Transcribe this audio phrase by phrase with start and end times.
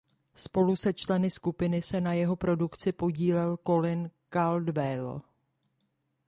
[0.35, 5.21] Spolu se členy skupiny se na jeho produkci podílel Colin Caldwell.